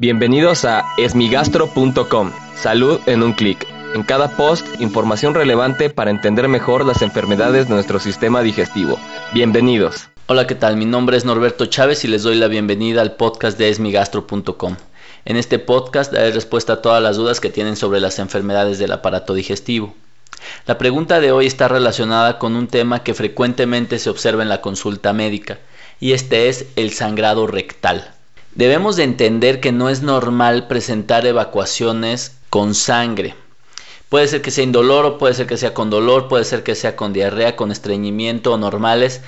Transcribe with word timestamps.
Bienvenidos 0.00 0.64
a 0.64 0.86
esmigastro.com. 0.96 2.32
Salud 2.56 3.00
en 3.04 3.22
un 3.22 3.34
clic. 3.34 3.66
En 3.94 4.02
cada 4.02 4.34
post, 4.34 4.66
información 4.80 5.34
relevante 5.34 5.90
para 5.90 6.10
entender 6.10 6.48
mejor 6.48 6.86
las 6.86 7.02
enfermedades 7.02 7.68
de 7.68 7.74
nuestro 7.74 8.00
sistema 8.00 8.40
digestivo. 8.40 8.98
Bienvenidos. 9.34 10.08
Hola, 10.26 10.46
¿qué 10.46 10.54
tal? 10.54 10.78
Mi 10.78 10.86
nombre 10.86 11.18
es 11.18 11.26
Norberto 11.26 11.66
Chávez 11.66 12.02
y 12.06 12.08
les 12.08 12.22
doy 12.22 12.36
la 12.36 12.48
bienvenida 12.48 13.02
al 13.02 13.16
podcast 13.16 13.58
de 13.58 13.68
esmigastro.com. 13.68 14.76
En 15.26 15.36
este 15.36 15.58
podcast 15.58 16.10
daré 16.10 16.30
respuesta 16.30 16.72
a 16.72 16.80
todas 16.80 17.02
las 17.02 17.18
dudas 17.18 17.38
que 17.38 17.50
tienen 17.50 17.76
sobre 17.76 18.00
las 18.00 18.18
enfermedades 18.18 18.78
del 18.78 18.92
aparato 18.92 19.34
digestivo. 19.34 19.94
La 20.64 20.78
pregunta 20.78 21.20
de 21.20 21.30
hoy 21.30 21.44
está 21.44 21.68
relacionada 21.68 22.38
con 22.38 22.56
un 22.56 22.68
tema 22.68 23.02
que 23.02 23.12
frecuentemente 23.12 23.98
se 23.98 24.08
observa 24.08 24.42
en 24.42 24.48
la 24.48 24.62
consulta 24.62 25.12
médica, 25.12 25.58
y 26.00 26.12
este 26.12 26.48
es 26.48 26.68
el 26.76 26.90
sangrado 26.94 27.46
rectal. 27.46 28.14
Debemos 28.54 28.96
de 28.96 29.04
entender 29.04 29.60
que 29.60 29.70
no 29.70 29.88
es 29.88 30.02
normal 30.02 30.66
presentar 30.66 31.24
evacuaciones 31.24 32.36
con 32.50 32.74
sangre. 32.74 33.34
Puede 34.08 34.26
ser 34.26 34.42
que 34.42 34.50
sea 34.50 34.64
indoloro, 34.64 35.18
puede 35.18 35.34
ser 35.34 35.46
que 35.46 35.56
sea 35.56 35.72
con 35.72 35.88
dolor, 35.88 36.26
puede 36.28 36.44
ser 36.44 36.64
que 36.64 36.74
sea 36.74 36.96
con 36.96 37.12
diarrea, 37.12 37.54
con 37.54 37.70
estreñimiento 37.70 38.52
o 38.52 38.58
normales. 38.58 39.20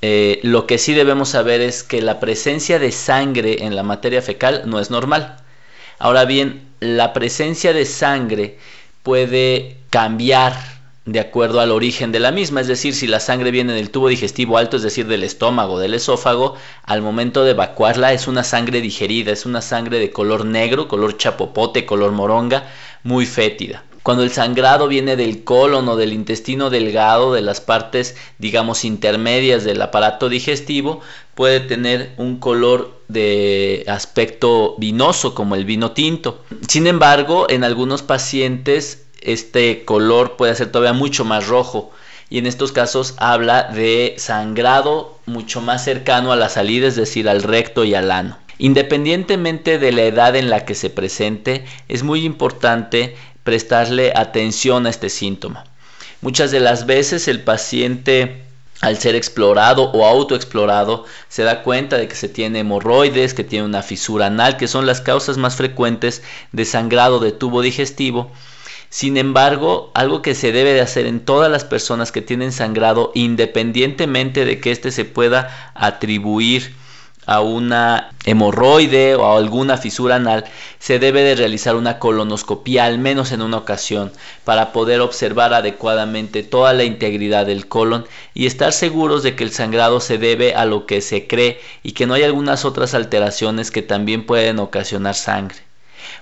Eh, 0.00 0.40
lo 0.42 0.66
que 0.66 0.78
sí 0.78 0.94
debemos 0.94 1.28
saber 1.28 1.60
es 1.60 1.82
que 1.82 2.00
la 2.00 2.20
presencia 2.20 2.78
de 2.78 2.90
sangre 2.90 3.64
en 3.64 3.76
la 3.76 3.82
materia 3.82 4.22
fecal 4.22 4.62
no 4.64 4.80
es 4.80 4.90
normal. 4.90 5.36
Ahora 5.98 6.24
bien, 6.24 6.66
la 6.80 7.12
presencia 7.12 7.74
de 7.74 7.84
sangre 7.84 8.58
puede 9.02 9.76
cambiar 9.90 10.79
de 11.10 11.18
acuerdo 11.18 11.60
al 11.60 11.72
origen 11.72 12.12
de 12.12 12.20
la 12.20 12.30
misma, 12.30 12.60
es 12.60 12.68
decir, 12.68 12.94
si 12.94 13.08
la 13.08 13.18
sangre 13.18 13.50
viene 13.50 13.72
del 13.72 13.90
tubo 13.90 14.06
digestivo 14.06 14.58
alto, 14.58 14.76
es 14.76 14.84
decir, 14.84 15.08
del 15.08 15.24
estómago, 15.24 15.80
del 15.80 15.94
esófago, 15.94 16.54
al 16.84 17.02
momento 17.02 17.42
de 17.42 17.50
evacuarla 17.50 18.12
es 18.12 18.28
una 18.28 18.44
sangre 18.44 18.80
digerida, 18.80 19.32
es 19.32 19.44
una 19.44 19.60
sangre 19.60 19.98
de 19.98 20.12
color 20.12 20.44
negro, 20.44 20.86
color 20.86 21.16
chapopote, 21.16 21.84
color 21.84 22.12
moronga, 22.12 22.68
muy 23.02 23.26
fétida. 23.26 23.82
Cuando 24.04 24.22
el 24.22 24.30
sangrado 24.30 24.86
viene 24.86 25.16
del 25.16 25.42
colon 25.42 25.88
o 25.88 25.96
del 25.96 26.12
intestino 26.12 26.70
delgado, 26.70 27.34
de 27.34 27.42
las 27.42 27.60
partes, 27.60 28.16
digamos, 28.38 28.84
intermedias 28.84 29.64
del 29.64 29.82
aparato 29.82 30.28
digestivo, 30.28 31.00
puede 31.34 31.58
tener 31.58 32.12
un 32.18 32.38
color 32.38 33.02
de 33.08 33.84
aspecto 33.88 34.76
vinoso 34.78 35.34
como 35.34 35.56
el 35.56 35.64
vino 35.64 35.90
tinto. 35.90 36.44
Sin 36.68 36.86
embargo, 36.86 37.46
en 37.50 37.64
algunos 37.64 38.02
pacientes 38.02 39.06
este 39.20 39.84
color 39.84 40.36
puede 40.36 40.54
ser 40.54 40.70
todavía 40.72 40.92
mucho 40.92 41.24
más 41.24 41.46
rojo 41.48 41.90
y 42.28 42.38
en 42.38 42.46
estos 42.46 42.72
casos 42.72 43.14
habla 43.18 43.64
de 43.64 44.14
sangrado 44.18 45.18
mucho 45.26 45.60
más 45.60 45.84
cercano 45.84 46.32
a 46.32 46.36
la 46.36 46.48
salida, 46.48 46.86
es 46.86 46.96
decir, 46.96 47.28
al 47.28 47.42
recto 47.42 47.84
y 47.84 47.94
al 47.94 48.10
ano. 48.10 48.38
Independientemente 48.58 49.78
de 49.78 49.92
la 49.92 50.02
edad 50.02 50.36
en 50.36 50.48
la 50.48 50.64
que 50.64 50.74
se 50.74 50.90
presente, 50.90 51.64
es 51.88 52.02
muy 52.02 52.24
importante 52.24 53.16
prestarle 53.42 54.12
atención 54.14 54.86
a 54.86 54.90
este 54.90 55.08
síntoma. 55.08 55.64
Muchas 56.20 56.50
de 56.50 56.60
las 56.60 56.86
veces 56.86 57.26
el 57.26 57.42
paciente 57.42 58.42
al 58.80 58.96
ser 58.96 59.14
explorado 59.14 59.90
o 59.92 60.06
autoexplorado, 60.06 61.04
se 61.28 61.42
da 61.42 61.62
cuenta 61.62 61.98
de 61.98 62.08
que 62.08 62.14
se 62.14 62.28
tiene 62.28 62.60
hemorroides, 62.60 63.34
que 63.34 63.44
tiene 63.44 63.66
una 63.66 63.82
fisura 63.82 64.26
anal, 64.26 64.56
que 64.56 64.68
son 64.68 64.86
las 64.86 65.02
causas 65.02 65.36
más 65.36 65.56
frecuentes 65.56 66.22
de 66.52 66.64
sangrado 66.64 67.18
de 67.18 67.32
tubo 67.32 67.60
digestivo 67.60 68.30
sin 68.90 69.16
embargo, 69.16 69.92
algo 69.94 70.20
que 70.20 70.34
se 70.34 70.50
debe 70.50 70.74
de 70.74 70.80
hacer 70.80 71.06
en 71.06 71.20
todas 71.24 71.48
las 71.48 71.64
personas 71.64 72.10
que 72.10 72.22
tienen 72.22 72.50
sangrado, 72.50 73.12
independientemente 73.14 74.44
de 74.44 74.58
que 74.60 74.72
éste 74.72 74.90
se 74.90 75.04
pueda 75.04 75.72
atribuir 75.74 76.74
a 77.24 77.40
una 77.40 78.10
hemorroide 78.24 79.14
o 79.14 79.24
a 79.24 79.38
alguna 79.38 79.76
fisura 79.76 80.16
anal, 80.16 80.44
se 80.80 80.98
debe 80.98 81.22
de 81.22 81.36
realizar 81.36 81.76
una 81.76 82.00
colonoscopia 82.00 82.84
al 82.84 82.98
menos 82.98 83.30
en 83.30 83.42
una 83.42 83.58
ocasión 83.58 84.10
para 84.42 84.72
poder 84.72 85.00
observar 85.00 85.54
adecuadamente 85.54 86.42
toda 86.42 86.72
la 86.72 86.82
integridad 86.82 87.46
del 87.46 87.68
colon 87.68 88.06
y 88.34 88.46
estar 88.46 88.72
seguros 88.72 89.22
de 89.22 89.36
que 89.36 89.44
el 89.44 89.52
sangrado 89.52 90.00
se 90.00 90.18
debe 90.18 90.56
a 90.56 90.64
lo 90.64 90.86
que 90.86 91.00
se 91.00 91.28
cree 91.28 91.60
y 91.84 91.92
que 91.92 92.08
no 92.08 92.14
hay 92.14 92.24
algunas 92.24 92.64
otras 92.64 92.94
alteraciones 92.94 93.70
que 93.70 93.82
también 93.82 94.26
pueden 94.26 94.58
ocasionar 94.58 95.14
sangre. 95.14 95.69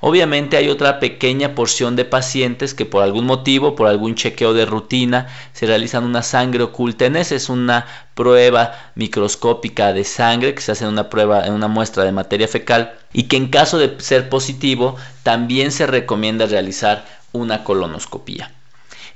Obviamente 0.00 0.56
hay 0.56 0.68
otra 0.68 1.00
pequeña 1.00 1.54
porción 1.54 1.96
de 1.96 2.04
pacientes 2.04 2.74
que 2.74 2.86
por 2.86 3.02
algún 3.02 3.26
motivo, 3.26 3.74
por 3.74 3.88
algún 3.88 4.14
chequeo 4.14 4.54
de 4.54 4.66
rutina, 4.66 5.28
se 5.52 5.66
realizan 5.66 6.04
una 6.04 6.22
sangre 6.22 6.62
oculta 6.62 7.06
en 7.06 7.16
ese. 7.16 7.36
Es 7.36 7.48
una 7.48 7.86
prueba 8.14 8.92
microscópica 8.94 9.92
de 9.92 10.04
sangre 10.04 10.54
que 10.54 10.62
se 10.62 10.72
hace 10.72 10.84
en 10.84 10.90
una 10.90 11.10
prueba, 11.10 11.46
en 11.46 11.52
una 11.52 11.68
muestra 11.68 12.04
de 12.04 12.12
materia 12.12 12.48
fecal 12.48 12.94
y 13.12 13.24
que 13.24 13.36
en 13.36 13.48
caso 13.48 13.78
de 13.78 14.00
ser 14.00 14.28
positivo 14.28 14.96
también 15.22 15.72
se 15.72 15.86
recomienda 15.86 16.46
realizar 16.46 17.04
una 17.32 17.64
colonoscopia. 17.64 18.50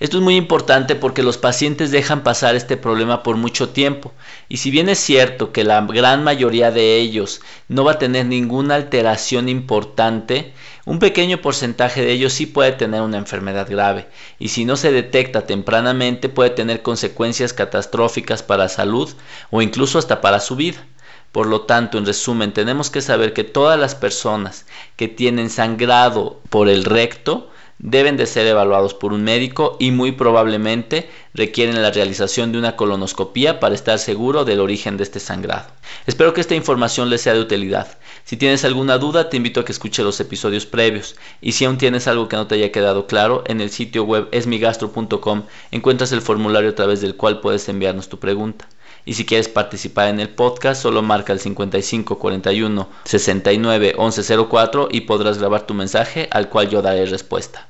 Esto 0.01 0.17
es 0.17 0.23
muy 0.23 0.37
importante 0.37 0.95
porque 0.97 1.23
los 1.23 1.37
pacientes 1.37 1.91
dejan 1.91 2.23
pasar 2.23 2.57
este 2.57 2.79
problema 2.79 3.23
por 3.23 3.37
mucho 3.37 3.69
tiempo 3.69 4.15
y 4.49 4.57
si 4.57 4.71
bien 4.71 4.89
es 4.89 4.99
cierto 4.99 5.53
que 5.53 5.63
la 5.63 5.83
gran 5.83 6.25
mayoría 6.25 6.71
de 6.71 6.97
ellos 6.97 7.43
no 7.69 7.85
va 7.85 7.93
a 7.93 7.99
tener 7.99 8.25
ninguna 8.25 8.77
alteración 8.77 9.51
importante, 9.51 10.55
un 10.87 11.01
pequeño 11.01 11.43
porcentaje 11.43 12.01
de 12.01 12.13
ellos 12.13 12.33
sí 12.33 12.47
puede 12.47 12.73
tener 12.73 13.03
una 13.03 13.19
enfermedad 13.19 13.69
grave 13.69 14.09
y 14.39 14.49
si 14.49 14.65
no 14.65 14.79
se 14.79 14.91
detecta 14.91 15.45
tempranamente 15.45 16.31
puede 16.31 16.49
tener 16.49 16.81
consecuencias 16.81 17.53
catastróficas 17.53 18.43
para 18.43 18.71
salud 18.71 19.11
o 19.51 19.61
incluso 19.61 19.99
hasta 19.99 20.23
para 20.23 20.41
su 20.41 20.57
vida. 20.57 20.83
Por 21.31 21.47
lo 21.47 21.61
tanto, 21.61 21.99
en 21.99 22.07
resumen, 22.07 22.53
tenemos 22.53 22.91
que 22.91 23.03
saber 23.03 23.35
que 23.35 23.45
todas 23.45 23.79
las 23.79 23.95
personas 23.95 24.67
que 24.97 25.07
tienen 25.07 25.49
sangrado 25.49 26.41
por 26.49 26.69
el 26.69 26.85
recto 26.85 27.51
deben 27.83 28.19
de 28.19 28.27
ser 28.27 28.47
evaluados 28.47 28.93
por 28.93 29.15
un 29.15 29.25
médico 29.25 29.77
y 29.81 29.91
muy 29.91 30.13
probablemente 30.13 31.09
requieren 31.33 31.81
la 31.81 31.91
realización 31.91 32.53
de 32.53 32.59
una 32.59 32.77
colonoscopia 32.77 33.59
para 33.59 33.75
estar 33.75 33.99
seguro 33.99 34.45
del 34.45 34.61
origen 34.61 34.99
de 34.99 35.05
este 35.05 35.19
sangrado. 35.19 35.67
Espero 36.07 36.35
que 36.35 36.43
esta 36.43 36.55
información 36.55 37.09
les 37.09 37.23
sea 37.23 37.33
de 37.33 37.41
utilidad. 37.41 37.99
Si 38.25 38.37
tienes 38.37 38.65
alguna 38.65 38.99
duda, 38.99 39.31
te 39.31 39.39
invito 39.39 39.61
a 39.61 39.65
que 39.65 39.73
escuche 39.73 40.03
los 40.03 40.21
episodios 40.21 40.67
previos. 40.67 41.17
Y 41.41 41.53
si 41.53 41.65
aún 41.65 41.79
tienes 41.79 42.07
algo 42.07 42.29
que 42.29 42.37
no 42.37 42.47
te 42.47 42.57
haya 42.57 42.71
quedado 42.71 43.07
claro, 43.07 43.45
en 43.47 43.63
el 43.63 43.71
sitio 43.71 44.05
web 44.05 44.29
esmigastro.com 44.31 45.45
encuentras 45.71 46.13
el 46.13 46.21
formulario 46.21 46.71
a 46.71 46.75
través 46.75 47.01
del 47.01 47.17
cual 47.17 47.41
puedes 47.41 47.69
enviarnos 47.69 48.11
tu 48.11 48.19
pregunta. 48.19 48.69
Y 49.07 49.15
si 49.15 49.25
quieres 49.25 49.49
participar 49.49 50.09
en 50.09 50.21
el 50.21 50.29
podcast, 50.29 50.83
solo 50.83 51.01
marca 51.01 51.33
el 51.33 51.41
55 51.41 52.19
41 52.19 52.89
69 53.05 53.95
11 53.97 54.37
04 54.47 54.89
y 54.91 55.01
podrás 55.03 55.39
grabar 55.39 55.67
tu 55.67 55.73
mensaje 55.73 56.29
al 56.31 56.51
cual 56.51 56.69
yo 56.69 56.83
daré 56.83 57.07
respuesta. 57.07 57.70